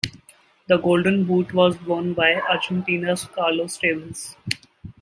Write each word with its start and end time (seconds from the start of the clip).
The 0.65 0.77
Golden 0.77 1.25
Boot 1.25 1.53
was 1.53 1.79
won 1.83 2.15
by 2.15 2.33
Argentina's 2.49 3.25
Carlos 3.35 3.77
Tevez. 3.77 4.35